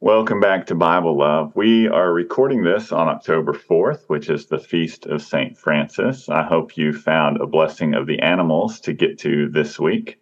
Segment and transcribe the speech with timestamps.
[0.00, 1.56] Welcome back to Bible Love.
[1.56, 5.56] We are recording this on October 4th, which is the feast of St.
[5.56, 6.28] Francis.
[6.28, 10.20] I hope you found a blessing of the animals to get to this week.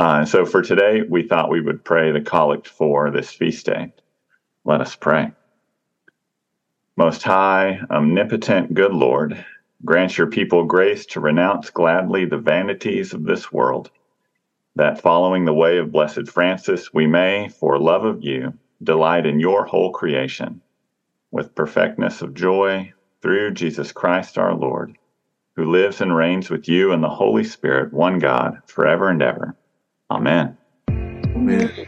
[0.00, 3.92] Uh, so for today, we thought we would pray the collect for this feast day.
[4.64, 5.30] Let us pray.
[6.96, 9.46] Most high, omnipotent, good Lord,
[9.84, 13.88] grant your people grace to renounce gladly the vanities of this world,
[14.74, 18.52] that following the way of Blessed Francis, we may, for love of you,
[18.82, 20.60] delight in your whole creation
[21.30, 24.96] with perfectness of joy through Jesus Christ our Lord,
[25.56, 29.56] who lives and reigns with you and the Holy Spirit, one God, forever and ever.
[30.10, 30.56] Amen.
[30.88, 31.85] Amen.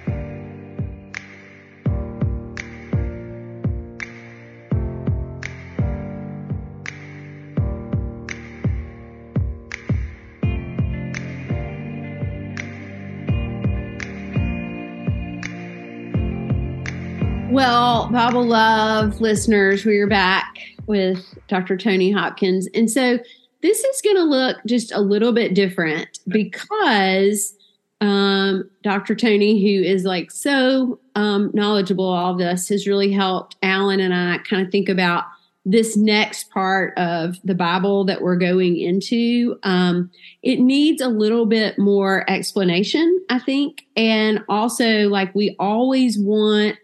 [17.51, 21.79] Well, Bible Love listeners, we are back with Dr.
[21.79, 22.69] Tony Hopkins.
[22.75, 23.19] And so
[23.63, 27.55] this is going to look just a little bit different because
[28.03, 29.15] um, Dr.
[29.15, 34.39] Tony, who is like so um, knowledgeable all this, has really helped Alan and I
[34.39, 35.25] kind of think about
[35.65, 39.59] this next part of the Bible that we're going into.
[39.63, 40.11] Um,
[40.43, 43.87] it needs a little bit more explanation, I think.
[43.97, 46.77] And also, like, we always want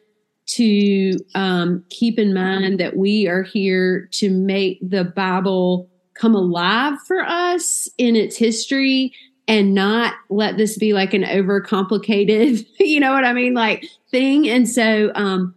[0.47, 6.99] to um, keep in mind that we are here to make the Bible come alive
[7.07, 9.13] for us in its history
[9.47, 14.49] and not let this be like an overcomplicated, you know what I mean, like thing.
[14.49, 15.55] And so, um,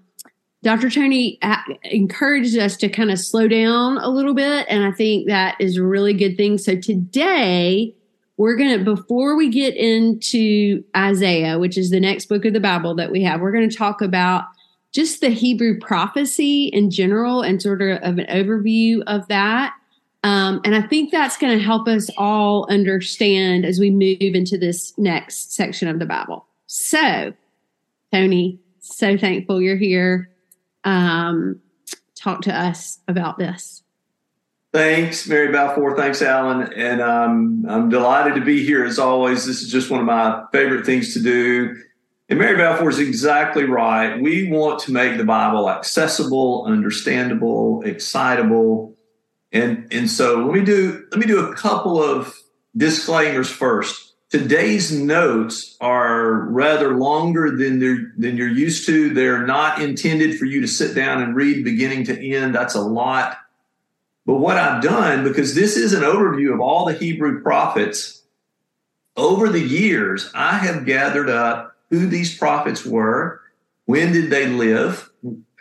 [0.64, 0.90] Dr.
[0.90, 1.40] Tony
[1.84, 4.66] encouraged us to kind of slow down a little bit.
[4.70, 6.58] And I think that is a really good thing.
[6.58, 7.94] So today,
[8.38, 12.60] we're going to, before we get into Isaiah, which is the next book of the
[12.60, 14.46] Bible that we have, we're going to talk about
[14.98, 19.76] just the Hebrew prophecy in general and sort of, of an overview of that.
[20.24, 24.58] Um, and I think that's going to help us all understand as we move into
[24.58, 26.48] this next section of the Bible.
[26.66, 27.32] So,
[28.12, 30.32] Tony, so thankful you're here.
[30.84, 31.62] Um,
[32.16, 33.84] talk to us about this.
[34.74, 35.96] Thanks, Mary Balfour.
[35.96, 36.74] Thanks, Alan.
[36.74, 39.46] And um, I'm delighted to be here as always.
[39.46, 41.76] This is just one of my favorite things to do.
[42.30, 44.20] And Mary Balfour is exactly right.
[44.20, 48.96] We want to make the Bible accessible, understandable, excitable.
[49.54, 52.36] And, and so let me do let me do a couple of
[52.76, 54.14] disclaimers first.
[54.30, 59.14] Today's notes are rather longer than they're than you're used to.
[59.14, 62.54] They're not intended for you to sit down and read beginning to end.
[62.54, 63.38] That's a lot.
[64.26, 68.24] But what I've done, because this is an overview of all the Hebrew prophets,
[69.16, 73.42] over the years, I have gathered up who these prophets were,
[73.86, 75.10] when did they live,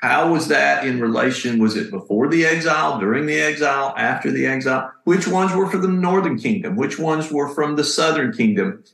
[0.03, 1.59] how was that in relation?
[1.59, 4.93] Was it before the exile, during the exile, after the exile?
[5.05, 6.77] Which ones were for the northern kingdom?
[6.77, 8.85] Which ones were from the southern kingdom?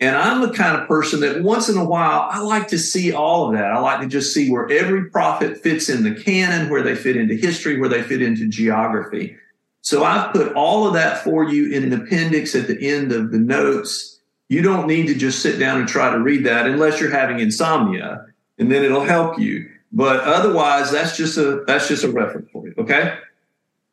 [0.00, 3.12] And I'm the kind of person that once in a while, I like to see
[3.12, 3.72] all of that.
[3.72, 7.16] I like to just see where every prophet fits in the canon, where they fit
[7.16, 9.36] into history, where they fit into geography.
[9.80, 13.30] So I've put all of that for you in an appendix at the end of
[13.30, 14.15] the notes
[14.48, 17.40] you don't need to just sit down and try to read that unless you're having
[17.40, 18.26] insomnia,
[18.58, 19.68] and then it'll help you.
[19.92, 22.74] But otherwise, that's just a that's just a reference for you.
[22.78, 23.18] Okay.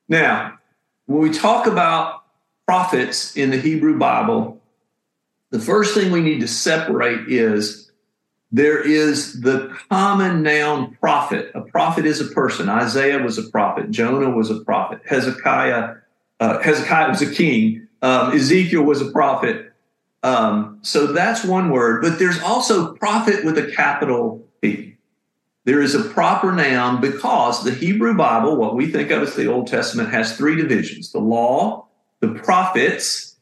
[0.10, 0.60] Now,
[1.06, 2.24] when we talk about
[2.66, 4.62] prophets in the Hebrew Bible,
[5.50, 7.92] the first thing we need to separate is
[8.52, 11.52] there is the common noun prophet.
[11.56, 12.70] A prophet is a person.
[12.70, 13.90] Isaiah was a prophet.
[13.90, 15.02] Jonah was a prophet.
[15.06, 15.96] Hezekiah,
[16.40, 17.88] uh, Hezekiah was a king.
[18.02, 19.73] Um, Ezekiel was a prophet.
[20.24, 24.96] Um, so that's one word, but there's also prophet with a capital P.
[25.66, 29.52] There is a proper noun because the Hebrew Bible, what we think of as the
[29.52, 31.88] Old Testament, has three divisions the law,
[32.22, 33.36] the prophets,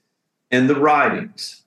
[0.50, 1.64] and the writings.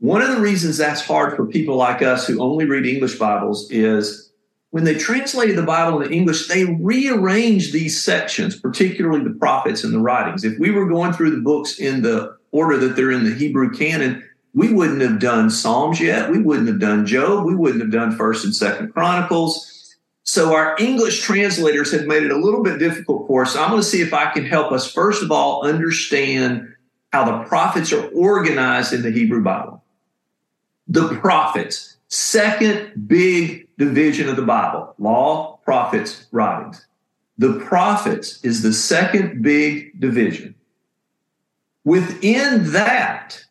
[0.00, 3.68] One of the reasons that's hard for people like us who only read English Bibles
[3.70, 4.30] is
[4.70, 9.92] when they translated the Bible into English, they rearranged these sections, particularly the prophets and
[9.92, 10.44] the writings.
[10.44, 13.70] If we were going through the books in the order that they're in the Hebrew
[13.70, 16.30] canon, we wouldn't have done Psalms yet.
[16.30, 17.44] We wouldn't have done Job.
[17.44, 19.96] We wouldn't have done First and Second Chronicles.
[20.24, 23.56] So our English translators have made it a little bit difficult for us.
[23.56, 26.74] I'm going to see if I can help us, first of all, understand
[27.12, 29.82] how the prophets are organized in the Hebrew Bible.
[30.86, 36.84] The prophets, second big division of the Bible law, prophets, writings.
[37.38, 40.54] The prophets is the second big division.
[41.84, 43.44] Within that,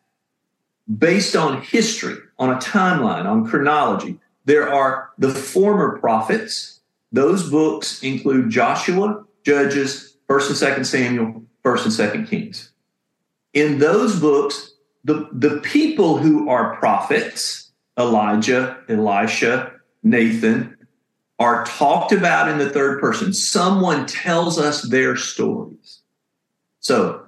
[0.98, 6.80] based on history, on a timeline, on chronology, there are the former prophets.
[7.12, 12.72] Those books include Joshua, Judges, 1st and 2nd Samuel, 1st and 2nd Kings.
[13.54, 14.74] In those books,
[15.04, 19.74] the, the people who are prophets, Elijah, Elisha,
[20.04, 20.78] Nathan,
[21.40, 23.34] are talked about in the third person.
[23.34, 26.02] Someone tells us their stories.
[26.80, 27.27] So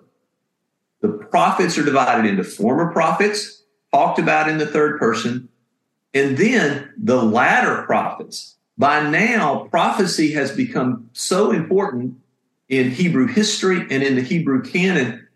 [1.32, 5.50] prophets are divided into former prophets, talked about in the third person,
[6.14, 8.56] and then the latter prophets.
[8.78, 12.16] By now, prophecy has become so important
[12.70, 15.28] in Hebrew history and in the Hebrew canon.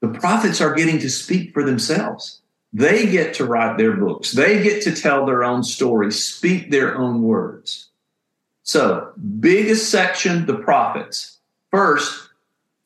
[0.00, 2.40] The prophets are getting to speak for themselves.
[2.72, 4.32] They get to write their books.
[4.32, 7.88] They get to tell their own stories, speak their own words.
[8.64, 11.38] So, biggest section, the prophets.
[11.70, 12.30] First,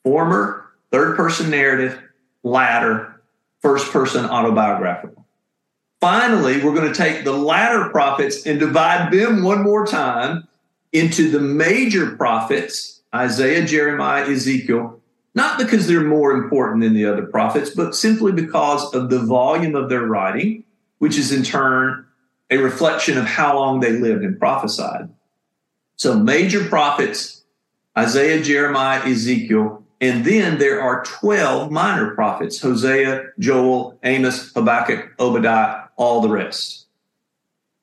[0.03, 2.01] former, third person narrative,
[2.43, 3.21] latter,
[3.61, 5.25] first person autobiographical.
[5.99, 10.47] Finally, we're going to take the latter prophets and divide them one more time
[10.93, 15.01] into the major prophets Isaiah, Jeremiah, Ezekiel,
[15.33, 19.75] not because they're more important than the other prophets, but simply because of the volume
[19.75, 20.63] of their writing,
[20.99, 22.05] which is in turn
[22.51, 25.09] a reflection of how long they lived and prophesied.
[25.95, 27.43] So, major prophets
[27.97, 35.83] Isaiah, Jeremiah, Ezekiel, and then there are 12 minor prophets Hosea, Joel, Amos, Habakkuk, Obadiah,
[35.97, 36.87] all the rest.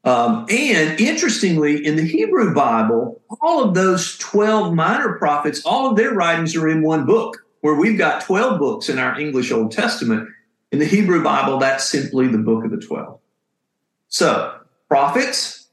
[0.05, 5.97] Um, and interestingly, in the Hebrew Bible, all of those 12 minor prophets, all of
[5.97, 9.73] their writings are in one book, where we've got 12 books in our English Old
[9.73, 10.29] Testament.
[10.71, 13.19] In the Hebrew Bible, that's simply the book of the 12.
[14.09, 15.67] So, prophets,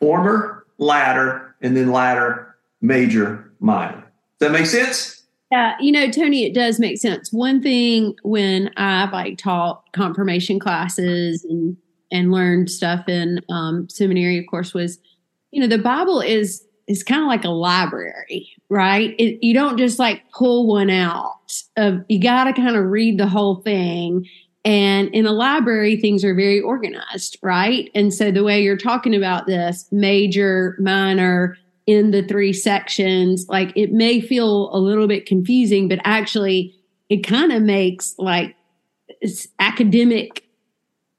[0.00, 4.10] former, latter, and then latter, major, minor.
[4.38, 5.15] Does that make sense?
[5.52, 7.32] Yeah, you know, Tony, it does make sense.
[7.32, 11.76] One thing when I've like taught confirmation classes and
[12.12, 14.98] and learned stuff in um, seminary, of course, was
[15.52, 19.14] you know the Bible is is kind of like a library, right?
[19.18, 21.32] It, you don't just like pull one out.
[21.76, 24.26] Of you got to kind of read the whole thing.
[24.64, 27.88] And in a library, things are very organized, right?
[27.94, 31.56] And so the way you're talking about this major, minor,
[31.86, 36.74] in the three sections, like it may feel a little bit confusing, but actually
[37.08, 38.56] it kind of makes like
[39.20, 40.46] it's academic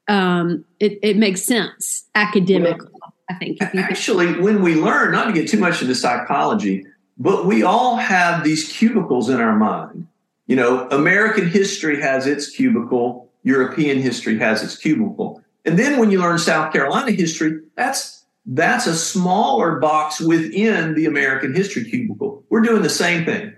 [0.08, 2.88] um, it, it makes sense academically.
[2.92, 3.62] Well, I think.
[3.62, 6.86] Actually, when we learn, not to get too much into psychology,
[7.18, 10.06] but we all have these cubicles in our mind.
[10.46, 15.42] You know, American history has its cubicle, European history has its cubicle.
[15.66, 18.17] And then when you learn South Carolina history, that's
[18.48, 22.44] that's a smaller box within the American history cubicle.
[22.48, 23.54] We're doing the same thing.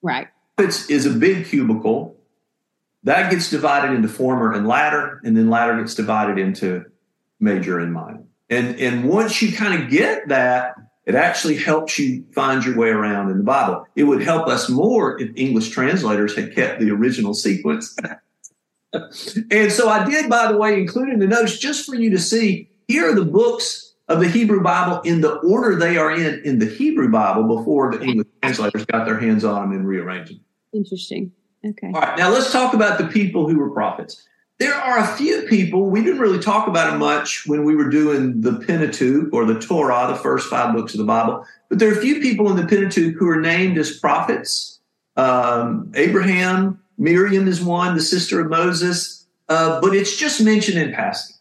[0.00, 0.28] Right.
[0.58, 2.16] It is is a big cubicle
[3.02, 6.86] that gets divided into former and latter, and then latter gets divided into
[7.40, 8.24] major and minor.
[8.48, 12.88] And and once you kind of get that, it actually helps you find your way
[12.88, 13.86] around in the Bible.
[13.96, 17.94] It would help us more if English translators had kept the original sequence.
[19.50, 22.18] and so I did, by the way, include in the notes just for you to
[22.18, 22.70] see.
[22.88, 26.58] Here are the books of the Hebrew Bible in the order they are in in
[26.58, 30.40] the Hebrew Bible before the English translators got their hands on them and rearranged them.
[30.72, 31.32] Interesting.
[31.64, 31.88] Okay.
[31.88, 32.18] All right.
[32.18, 34.24] Now let's talk about the people who were prophets.
[34.58, 37.90] There are a few people, we didn't really talk about it much when we were
[37.90, 41.90] doing the Pentateuch or the Torah, the first five books of the Bible, but there
[41.90, 44.80] are a few people in the Pentateuch who are named as prophets.
[45.16, 50.94] Um, Abraham, Miriam is one, the sister of Moses, uh, but it's just mentioned in
[50.94, 51.35] passing.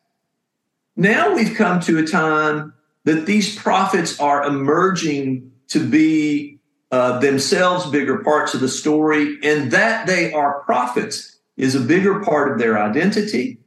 [0.96, 2.74] Now we've come to a time
[3.04, 6.60] that these prophets are emerging to be
[6.92, 12.24] uh, themselves bigger parts of the story, and that they are prophets is a bigger
[12.24, 13.58] part of their identity.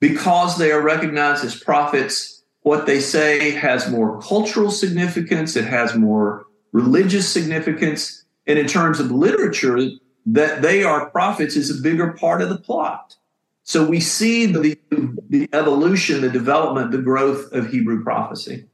[0.00, 5.94] Because they are recognized as prophets, what they say has more cultural significance, it has
[5.94, 9.78] more religious significance, and in terms of literature,
[10.26, 13.16] that they are prophets is a bigger part of the plot.
[13.64, 14.78] So we see the,
[15.28, 18.66] the evolution, the development, the growth of Hebrew prophecy.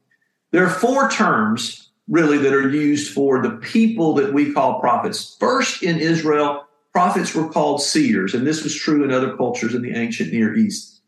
[0.50, 5.37] There are four terms really that are used for the people that we call prophets.
[5.38, 9.83] First, in Israel, prophets were called seers, and this was true in other cultures in
[9.83, 11.02] the ancient Near East.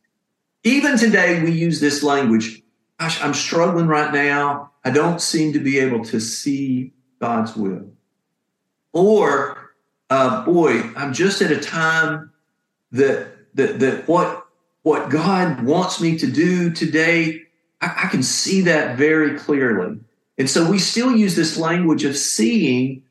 [0.63, 2.63] Even today, we use this language.
[2.99, 4.73] Gosh, I'm struggling right now.
[4.85, 7.91] I don't seem to be able to see God's will.
[8.93, 9.73] Or,
[10.11, 12.31] uh, boy, I'm just at a time
[12.93, 14.47] that that that what
[14.83, 17.43] what God wants me to do today,
[17.81, 20.01] I, I can see that very clearly.
[20.39, 23.03] And so we still use this language of seeing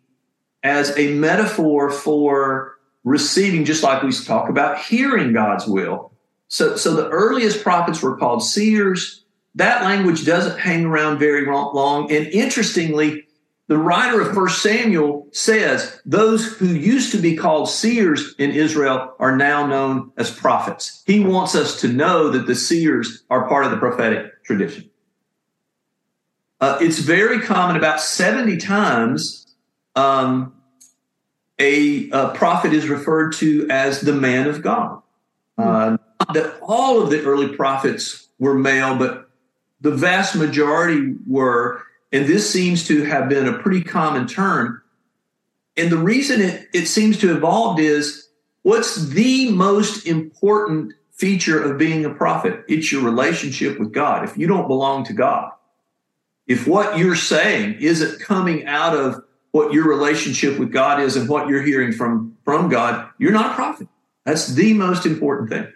[0.64, 6.12] as a metaphor for receiving, just like we talk about hearing God's will.
[6.48, 9.24] So, so the earliest prophets were called seers.
[9.56, 12.12] that language doesn't hang around very long.
[12.12, 13.28] And interestingly,
[13.70, 19.14] the writer of First Samuel says those who used to be called seers in Israel
[19.20, 21.04] are now known as prophets.
[21.06, 24.90] He wants us to know that the seers are part of the prophetic tradition.
[26.60, 29.56] Uh, it's very common, about 70 times,
[29.96, 30.56] um,
[31.60, 35.02] a, a, prophet is referred to as the man of God.
[35.60, 35.98] Uh,
[36.34, 39.30] that all of the early prophets were male, but
[39.80, 44.82] the vast majority were, and this seems to have been a pretty common term.
[45.78, 48.28] And the reason it, it seems to have evolved is
[48.64, 52.64] what's the most important feature of being a prophet?
[52.68, 54.24] It's your relationship with God.
[54.24, 55.52] If you don't belong to God,
[56.48, 61.30] if what you're saying isn't coming out of what your relationship with God is and
[61.30, 63.88] what you're hearing from, from God, you're not a prophet.
[64.26, 65.68] That's the most important thing.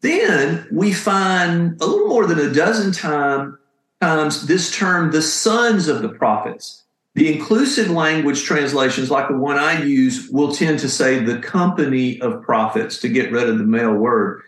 [0.00, 3.58] Then we find a little more than a dozen time,
[4.00, 6.82] this term, the sons of the prophets.
[7.14, 12.20] The inclusive language translations, like the one I use, will tend to say the company
[12.20, 14.42] of prophets to get rid of the male word.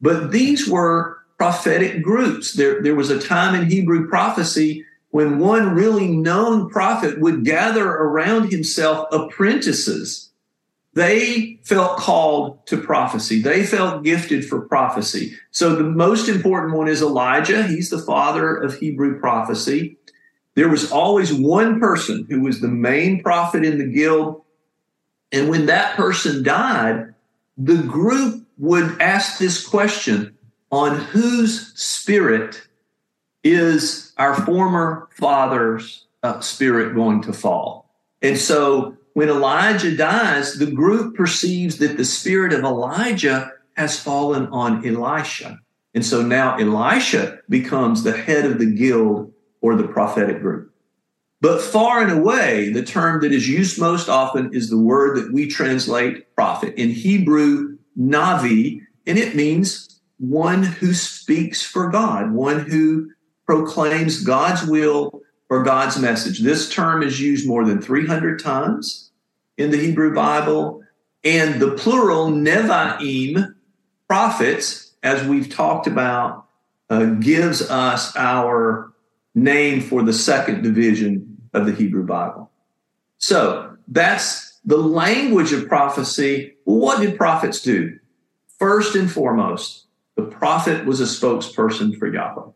[0.00, 2.52] But these were prophetic groups.
[2.52, 7.88] There, there was a time in Hebrew prophecy when one really known prophet would gather
[7.88, 10.30] around himself apprentices
[10.94, 13.40] they felt called to prophecy.
[13.40, 15.34] They felt gifted for prophecy.
[15.50, 17.66] So the most important one is Elijah.
[17.66, 19.96] He's the father of Hebrew prophecy.
[20.54, 24.42] There was always one person who was the main prophet in the guild.
[25.30, 27.14] And when that person died,
[27.56, 30.36] the group would ask this question
[30.70, 32.66] on whose spirit
[33.42, 37.90] is our former father's uh, spirit going to fall?
[38.20, 44.46] And so when Elijah dies, the group perceives that the spirit of Elijah has fallen
[44.48, 45.58] on Elisha.
[45.94, 50.72] And so now Elisha becomes the head of the guild or the prophetic group.
[51.40, 55.32] But far and away, the term that is used most often is the word that
[55.32, 56.74] we translate prophet.
[56.76, 63.10] In Hebrew, Navi, and it means one who speaks for God, one who
[63.44, 65.21] proclaims God's will
[65.52, 66.38] or God's message.
[66.38, 69.10] This term is used more than 300 times
[69.58, 70.82] in the Hebrew Bible,
[71.24, 73.54] and the plural Nevi'im,
[74.08, 76.46] prophets, as we've talked about,
[76.88, 78.94] uh, gives us our
[79.34, 82.50] name for the second division of the Hebrew Bible.
[83.18, 86.54] So that's the language of prophecy.
[86.64, 87.98] What did prophets do?
[88.58, 89.84] First and foremost,
[90.16, 92.52] the prophet was a spokesperson for Yahweh.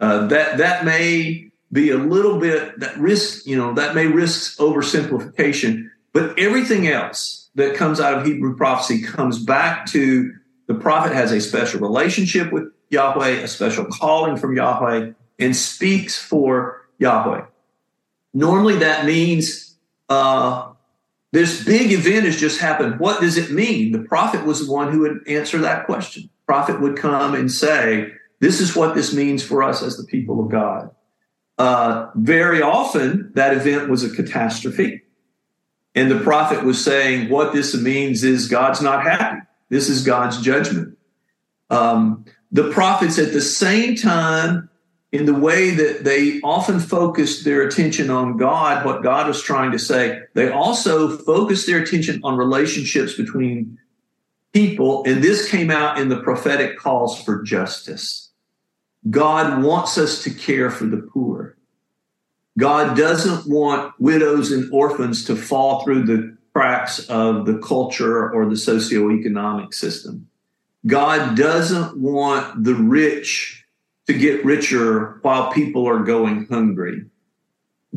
[0.00, 4.58] Uh, that that may be a little bit that risk, you know, that may risk
[4.58, 10.32] oversimplification, but everything else that comes out of Hebrew prophecy comes back to
[10.66, 16.16] the prophet has a special relationship with Yahweh, a special calling from Yahweh, and speaks
[16.16, 17.44] for Yahweh.
[18.34, 19.76] Normally that means
[20.08, 20.72] uh,
[21.32, 23.00] this big event has just happened.
[23.00, 23.92] What does it mean?
[23.92, 26.28] The prophet was the one who would answer that question.
[26.46, 30.44] Prophet would come and say, This is what this means for us as the people
[30.44, 30.90] of God.
[31.62, 35.00] Uh, very often, that event was a catastrophe.
[35.94, 39.42] And the prophet was saying, what this means is God's not happy.
[39.68, 40.98] This is God's judgment.
[41.70, 44.70] Um, the prophets, at the same time,
[45.12, 49.70] in the way that they often focused their attention on God, what God was trying
[49.70, 53.78] to say, they also focused their attention on relationships between
[54.52, 55.04] people.
[55.06, 58.21] And this came out in the prophetic calls for justice.
[59.10, 61.56] God wants us to care for the poor.
[62.58, 68.44] God doesn't want widows and orphans to fall through the cracks of the culture or
[68.44, 70.28] the socioeconomic system.
[70.86, 73.64] God doesn't want the rich
[74.06, 77.06] to get richer while people are going hungry.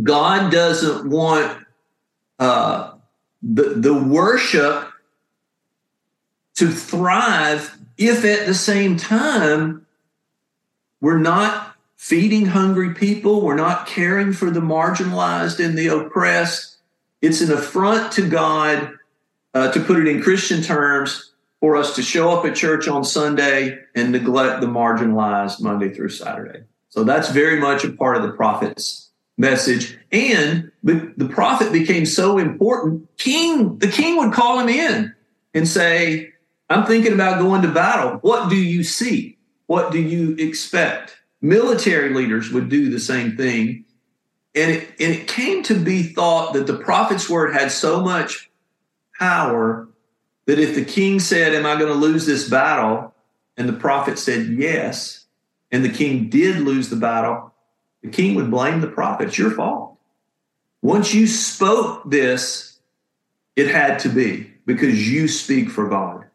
[0.01, 1.65] God doesn't want
[2.39, 2.93] uh,
[3.41, 4.89] the, the worship
[6.55, 9.84] to thrive if at the same time
[11.05, 13.41] we're not feeding hungry people.
[13.41, 16.77] We're not caring for the marginalized and the oppressed.
[17.21, 18.91] It's an affront to God,
[19.53, 23.03] uh, to put it in Christian terms, for us to show up at church on
[23.03, 26.63] Sunday and neglect the marginalized Monday through Saturday.
[26.89, 29.99] So that's very much a part of the prophet's message.
[30.11, 35.13] And the prophet became so important, king, the king would call him in
[35.53, 36.33] and say,
[36.67, 38.17] I'm thinking about going to battle.
[38.21, 39.34] What do you see?
[39.67, 41.17] What do you expect?
[41.41, 43.85] Military leaders would do the same thing.
[44.53, 48.49] And it, and it came to be thought that the prophet's word had so much
[49.19, 49.87] power
[50.45, 53.13] that if the king said, Am I going to lose this battle?
[53.57, 55.25] And the prophet said, Yes.
[55.71, 57.53] and the king did lose the battle,
[58.01, 59.27] the king would blame the prophet.
[59.27, 59.97] It's your fault.
[60.81, 62.79] Once you spoke this,
[63.55, 66.25] it had to be because you speak for God.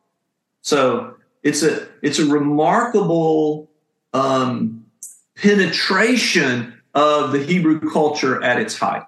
[0.63, 3.71] So it's a it's a remarkable
[4.13, 4.85] um,
[5.37, 9.05] penetration of the Hebrew culture at its height.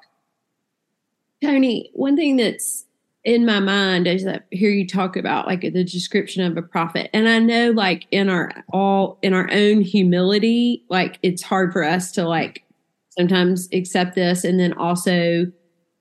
[1.42, 2.84] Tony, one thing that's
[3.24, 7.10] in my mind as I hear you talk about like the description of a prophet,
[7.12, 11.84] and I know like in our all in our own humility, like it's hard for
[11.84, 12.64] us to like
[13.10, 15.46] sometimes accept this, and then also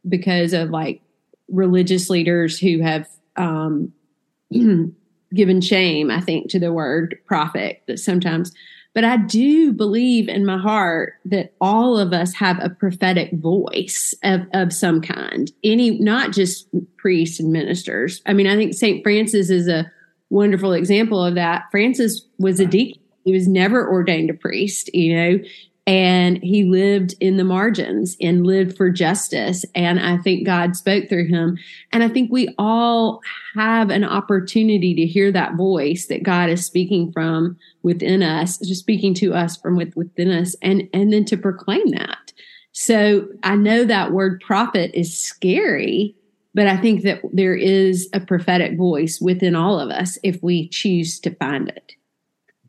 [0.07, 1.01] because of like
[1.49, 3.91] religious leaders who have um,
[5.33, 8.51] given shame, I think, to the word prophet that sometimes
[8.93, 14.13] but I do believe in my heart that all of us have a prophetic voice
[14.23, 15.51] of, of some kind.
[15.63, 18.21] Any, not just priests and ministers.
[18.25, 19.01] I mean, I think St.
[19.01, 19.89] Francis is a
[20.29, 21.65] wonderful example of that.
[21.71, 23.01] Francis was a deacon.
[23.23, 25.39] He was never ordained a priest, you know,
[25.87, 29.65] and he lived in the margins and lived for justice.
[29.73, 31.57] And i think god spoke through him.
[31.91, 33.21] And i think we all
[33.55, 38.81] have an opportunity to hear that voice that god is speaking from within us just
[38.81, 42.31] speaking to us from within us and and then to proclaim that.
[42.73, 46.15] So i know that word prophet is scary
[46.53, 50.69] but i think that there is a prophetic voice within all of us if we
[50.69, 51.95] choose to find it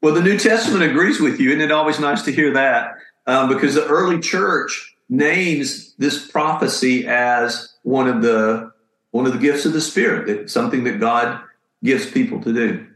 [0.02, 1.50] well, the New Testament agrees with you.
[1.50, 2.96] Isn't it always nice to hear that?
[3.26, 8.72] Um, because the early church names this prophecy as one of the
[9.12, 11.40] one of the gifts of the Spirit, that something that God
[11.84, 12.86] gives people to do.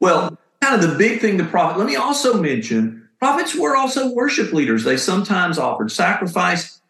[0.00, 1.78] Well, kind of the big thing the prophet.
[1.78, 4.84] Let me also mention prophets were also worship leaders.
[4.84, 6.80] They sometimes offered sacrifice.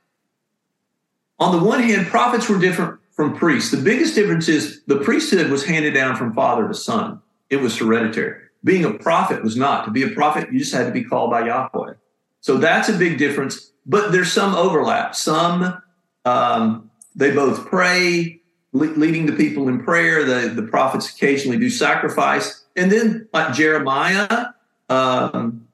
[1.40, 3.70] On the one hand, prophets were different from priests.
[3.70, 7.20] The biggest difference is the priesthood was handed down from father to son.
[7.50, 8.43] It was hereditary.
[8.64, 9.84] Being a prophet was not.
[9.84, 11.94] To be a prophet, you just had to be called by Yahweh.
[12.40, 13.72] So that's a big difference.
[13.86, 15.14] But there's some overlap.
[15.14, 15.82] Some
[16.24, 18.40] um, they both pray,
[18.72, 20.24] le- leading the people in prayer.
[20.24, 24.48] The the prophets occasionally do sacrifice, and then like Jeremiah
[24.88, 25.68] um,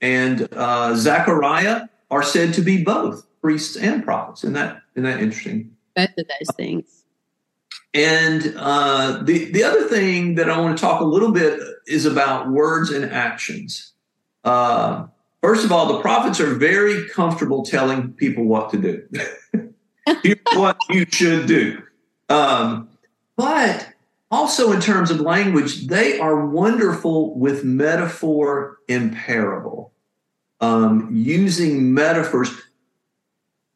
[0.00, 4.44] and uh, Zechariah are said to be both priests and prophets.
[4.44, 5.76] Isn't that isn't that interesting?
[5.96, 6.99] Both of those things.
[7.92, 12.06] And uh, the the other thing that I want to talk a little bit is
[12.06, 13.92] about words and actions.
[14.44, 15.06] Uh,
[15.42, 19.08] first of all, the prophets are very comfortable telling people what to do.
[20.22, 21.82] Here's what you should do.
[22.28, 22.88] Um,
[23.36, 23.88] but
[24.30, 29.92] also, in terms of language, they are wonderful with metaphor and parable,
[30.60, 32.50] um, using metaphors.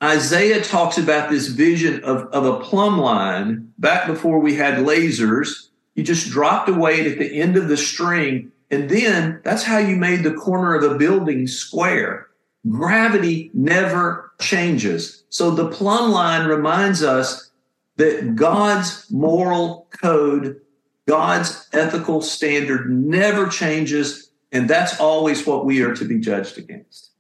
[0.05, 5.69] Isaiah talks about this vision of, of a plumb line back before we had lasers.
[5.95, 9.79] You just dropped a weight at the end of the string, and then that's how
[9.79, 12.29] you made the corner of a building square.
[12.69, 15.25] Gravity never changes.
[15.31, 17.51] So the plumb line reminds us
[17.97, 20.61] that God's moral code,
[21.09, 27.13] God's ethical standard never changes, and that's always what we are to be judged against.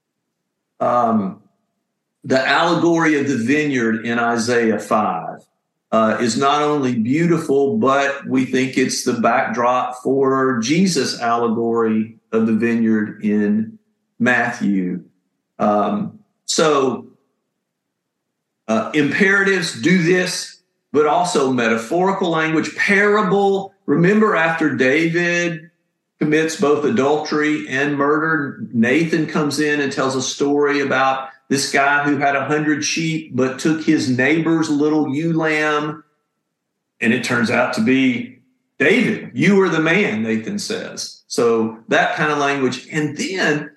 [0.81, 1.44] Um,
[2.25, 5.41] the allegory of the vineyard in Isaiah 5
[5.93, 12.47] uh, is not only beautiful, but we think it's the backdrop for Jesus' allegory of
[12.47, 13.79] the vineyard in
[14.19, 15.05] Matthew.
[15.59, 17.09] Um, so,
[18.67, 23.75] uh, imperatives do this, but also metaphorical language, parable.
[23.85, 25.71] Remember, after David
[26.19, 32.03] commits both adultery and murder, Nathan comes in and tells a story about this guy
[32.03, 36.03] who had a hundred sheep but took his neighbor's little ewe lamb,
[37.01, 38.41] and it turns out to be
[38.81, 39.31] David.
[39.35, 41.23] You are the man, Nathan says.
[41.29, 42.89] So that kind of language.
[42.91, 43.71] And then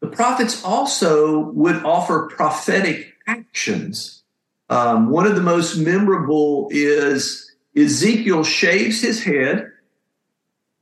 [0.00, 4.24] the prophets also would offer prophetic actions.
[4.68, 9.70] Um, one of the most memorable is Ezekiel shaves his head,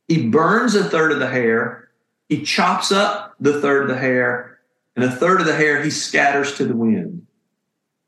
[0.08, 1.90] he burns a third of the hair,
[2.30, 4.51] he chops up the third of the hair,
[4.96, 7.26] and a third of the hair he scatters to the wind.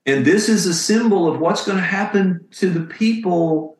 [0.07, 3.79] And this is a symbol of what's going to happen to the people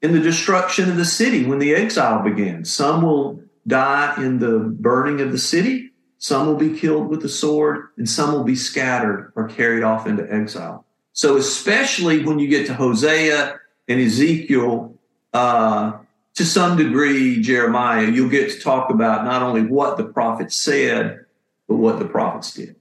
[0.00, 2.72] in the destruction of the city when the exile begins.
[2.72, 7.28] Some will die in the burning of the city, some will be killed with the
[7.28, 10.84] sword, and some will be scattered or carried off into exile.
[11.12, 14.94] So, especially when you get to Hosea and Ezekiel,
[15.32, 15.92] uh,
[16.34, 21.24] to some degree, Jeremiah, you'll get to talk about not only what the prophet said,
[21.68, 22.74] but what the prophets did.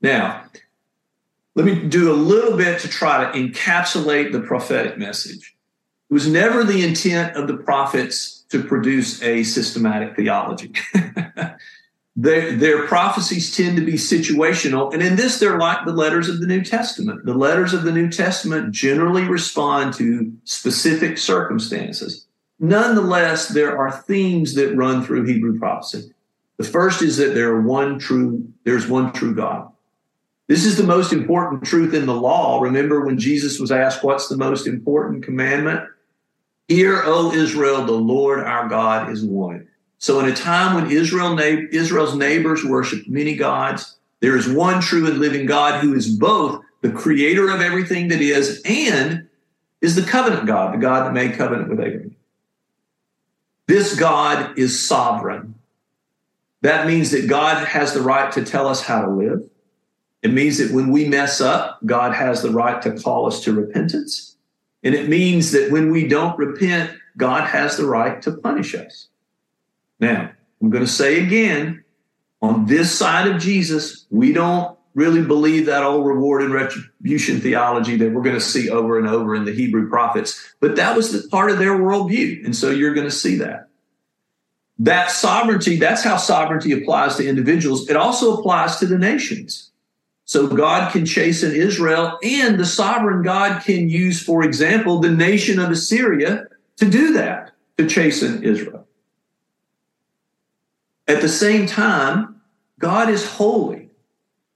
[0.00, 0.44] Now,
[1.54, 5.54] let me do a little bit to try to encapsulate the prophetic message.
[6.10, 10.72] It was never the intent of the prophets to produce a systematic theology.
[12.16, 14.92] their, their prophecies tend to be situational.
[14.92, 17.24] And in this, they're like the letters of the New Testament.
[17.24, 22.26] The letters of the New Testament generally respond to specific circumstances.
[22.58, 26.12] Nonetheless, there are themes that run through Hebrew prophecy.
[26.58, 29.72] The first is that there are one true, there's one true God.
[30.48, 32.60] This is the most important truth in the law.
[32.60, 35.88] Remember when Jesus was asked, What's the most important commandment?
[36.68, 39.68] Hear, O Israel, the Lord our God is one.
[39.98, 45.06] So, in a time when Israel, Israel's neighbors worshiped many gods, there is one true
[45.06, 49.28] and living God who is both the creator of everything that is and
[49.80, 52.16] is the covenant God, the God that made covenant with Abraham.
[53.66, 55.54] This God is sovereign.
[56.62, 59.48] That means that God has the right to tell us how to live.
[60.22, 63.52] It means that when we mess up, God has the right to call us to
[63.52, 64.36] repentance.
[64.84, 69.08] And it means that when we don't repent, God has the right to punish us.
[69.98, 71.84] Now, I'm going to say again,
[72.40, 77.96] on this side of Jesus, we don't really believe that old reward and retribution theology
[77.96, 80.54] that we're going to see over and over in the Hebrew prophets.
[80.60, 82.44] But that was the part of their worldview.
[82.44, 83.68] And so you're going to see that.
[84.82, 87.88] That sovereignty, that's how sovereignty applies to individuals.
[87.88, 89.70] It also applies to the nations.
[90.24, 95.60] So God can chasten Israel, and the sovereign God can use, for example, the nation
[95.60, 96.46] of Assyria
[96.78, 98.88] to do that, to chasten Israel.
[101.06, 102.40] At the same time,
[102.80, 103.88] God is holy.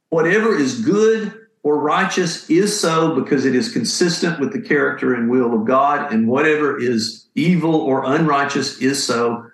[0.09, 5.31] Whatever is good or righteous is so because it is consistent with the character and
[5.31, 9.47] will of God, and whatever is evil or unrighteous is so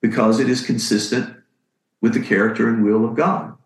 [0.00, 1.36] because it is consistent
[2.00, 3.56] with the character and will of God.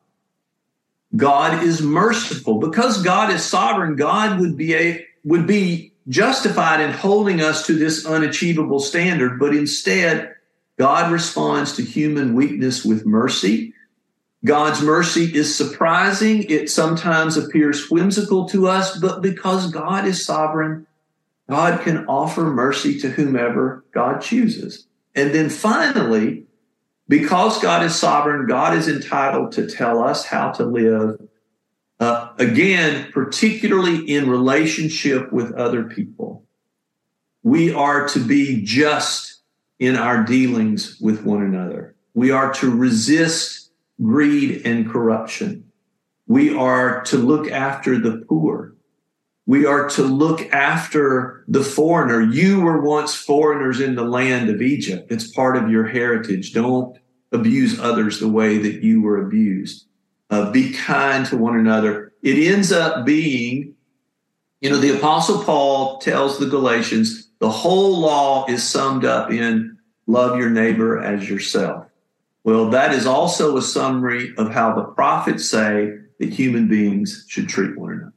[1.16, 2.59] God is merciful.
[2.59, 7.75] Because God is sovereign, God would be a would be justified in holding us to
[7.75, 10.35] this unachievable standard, but instead
[10.79, 13.75] God responds to human weakness with mercy.
[14.43, 16.45] God's mercy is surprising.
[16.45, 20.87] It sometimes appears whimsical to us, but because God is sovereign,
[21.51, 24.87] God can offer mercy to whomever God chooses.
[25.14, 26.46] And then finally,
[27.09, 31.20] because God is sovereign, God is entitled to tell us how to live.
[31.99, 36.46] Uh, again, particularly in relationship with other people,
[37.42, 39.40] we are to be just
[39.79, 41.96] in our dealings with one another.
[42.14, 45.64] We are to resist greed and corruption.
[46.27, 48.75] We are to look after the poor.
[49.51, 52.21] We are to look after the foreigner.
[52.21, 55.11] You were once foreigners in the land of Egypt.
[55.11, 56.53] It's part of your heritage.
[56.53, 56.97] Don't
[57.33, 59.87] abuse others the way that you were abused.
[60.31, 62.13] Uh, be kind to one another.
[62.23, 63.75] It ends up being,
[64.61, 69.77] you know, the Apostle Paul tells the Galatians, the whole law is summed up in
[70.07, 71.87] love your neighbor as yourself.
[72.45, 77.49] Well, that is also a summary of how the prophets say that human beings should
[77.49, 78.13] treat one another.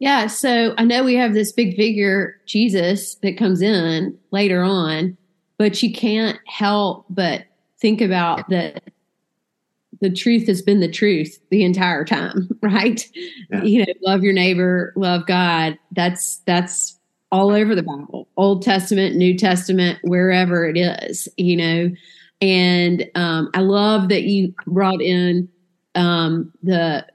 [0.00, 5.16] Yeah, so I know we have this big figure, Jesus, that comes in later on,
[5.58, 7.44] but you can't help but
[7.78, 8.82] think about that
[10.00, 13.06] the truth has been the truth the entire time, right?
[13.50, 13.62] Yeah.
[13.62, 15.78] You know, love your neighbor, love God.
[15.92, 16.98] That's that's
[17.30, 21.90] all over the Bible, Old Testament, New Testament, wherever it is, you know.
[22.40, 25.46] And um, I love that you brought in
[25.94, 27.06] um, the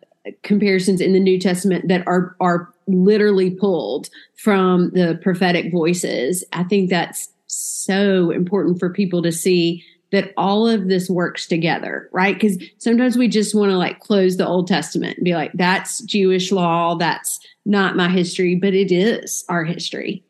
[0.44, 6.44] comparisons in the New Testament that are are literally pulled from the prophetic voices.
[6.54, 12.10] I think that's so important for people to see that all of this works together,
[12.14, 12.36] right?
[12.36, 16.02] Because sometimes we just want to like close the Old Testament and be like, that's
[16.04, 20.24] Jewish law, that's not my history, but it is our history.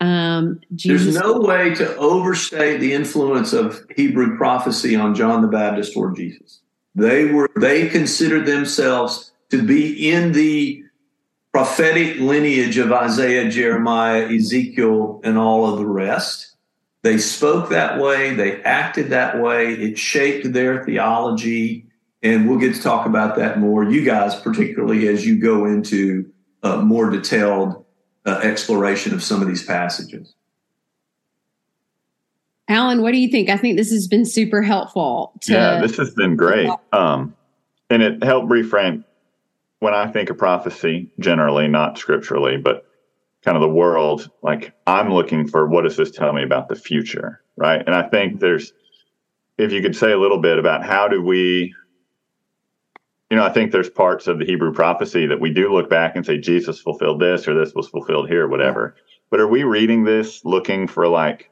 [0.00, 5.48] Um, Jesus- There's no way to overstate the influence of Hebrew prophecy on John the
[5.48, 6.60] Baptist or Jesus.
[6.94, 10.82] They were they considered themselves to be in the
[11.56, 16.54] prophetic lineage of Isaiah, Jeremiah, Ezekiel, and all of the rest.
[17.00, 21.86] They spoke that way, they acted that way, it shaped their theology.
[22.22, 26.30] And we'll get to talk about that more, you guys, particularly as you go into
[26.62, 27.86] a more detailed
[28.26, 30.34] uh, exploration of some of these passages.
[32.68, 33.48] Alan, what do you think?
[33.48, 35.32] I think this has been super helpful.
[35.44, 36.68] To- yeah, this has been great.
[36.92, 37.34] Um,
[37.88, 39.04] and it helped reframe
[39.86, 42.88] when I think of prophecy, generally, not scripturally, but
[43.44, 46.74] kind of the world, like I'm looking for what does this tell me about the
[46.74, 47.84] future, right?
[47.86, 48.72] And I think there's,
[49.58, 51.72] if you could say a little bit about how do we,
[53.30, 56.16] you know, I think there's parts of the Hebrew prophecy that we do look back
[56.16, 58.96] and say Jesus fulfilled this or this was fulfilled here, whatever.
[59.30, 61.48] But are we reading this looking for like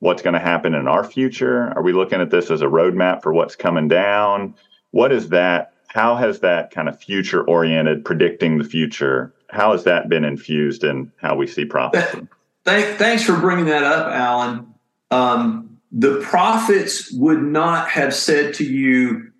[0.00, 1.72] what's going to happen in our future?
[1.76, 4.56] Are we looking at this as a roadmap for what's coming down?
[4.90, 5.70] What is that?
[5.88, 10.84] How has that kind of future oriented, predicting the future, how has that been infused
[10.84, 12.26] in how we see prophecy?
[12.64, 14.74] Thank, thanks for bringing that up, Alan.
[15.12, 19.30] Um, the prophets would not have said to you,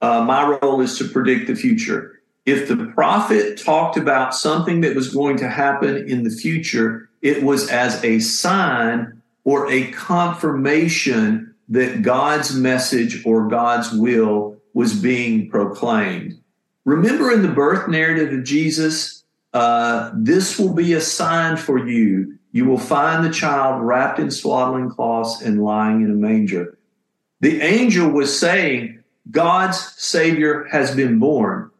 [0.00, 2.20] uh, My role is to predict the future.
[2.44, 7.42] If the prophet talked about something that was going to happen in the future, it
[7.42, 15.48] was as a sign or a confirmation that God's message or God's will was being
[15.48, 16.38] proclaimed.
[16.84, 22.36] Remember in the birth narrative of Jesus, uh, this will be a sign for you.
[22.52, 26.76] You will find the child wrapped in swaddling cloths and lying in a manger.
[27.40, 31.70] The angel was saying, God's Savior has been born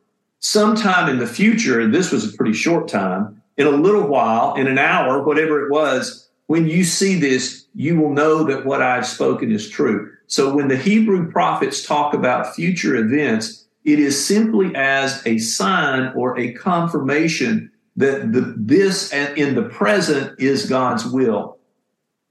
[0.41, 4.69] sometime in the future, this was a pretty short time, in a little while, in
[4.69, 9.07] an hour, whatever it was, when you see this, you will know that what I've
[9.07, 10.16] spoken is true.
[10.27, 16.13] So when the Hebrew prophets talk about future events, it is simply as a sign
[16.15, 21.59] or a confirmation that the, this in the present is God's will.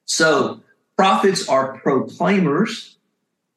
[0.06, 0.62] So
[0.98, 2.98] prophets are proclaimers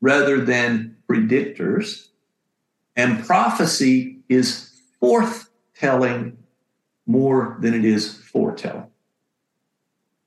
[0.01, 2.09] rather than predictors,
[2.97, 6.37] and prophecy is forthtelling
[7.07, 8.87] more than it is foretelling.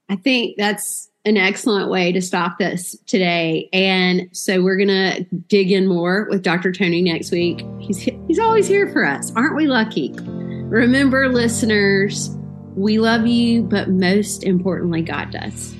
[0.09, 3.69] I think that's an excellent way to stop this today.
[3.71, 6.71] And so we're going to dig in more with Dr.
[6.71, 7.63] Tony next week.
[7.79, 9.31] He's he's always here for us.
[9.35, 10.13] Aren't we lucky?
[10.17, 12.35] Remember listeners,
[12.75, 15.75] we love you, but most importantly God does.